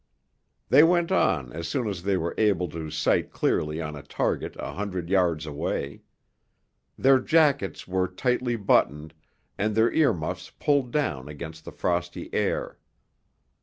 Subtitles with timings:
[0.69, 4.55] They went on as soon as they were able to sight clearly on a target
[4.57, 6.01] a hundred yards away.
[6.97, 9.13] Their jackets were tightly buttoned
[9.59, 12.79] and their earmuffs pulled down against the frosty air.